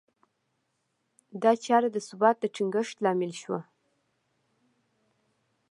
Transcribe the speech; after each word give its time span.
دا 1.43 1.51
چاره 1.65 1.89
د 1.91 1.97
ثبات 2.07 2.35
د 2.39 2.45
ټینګښت 2.55 2.95
لامل 3.03 3.31
شوه. 3.41 3.59